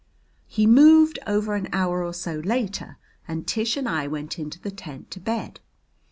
He 0.47 0.65
moved 0.65 1.19
over 1.27 1.53
an 1.53 1.69
hour 1.71 2.03
or 2.03 2.11
so 2.11 2.39
later 2.39 2.97
and 3.27 3.45
Tish 3.45 3.77
and 3.77 3.87
I 3.87 4.07
went 4.07 4.39
into 4.39 4.59
the 4.59 4.71
tent 4.71 5.11
to 5.11 5.19
bed. 5.19 5.59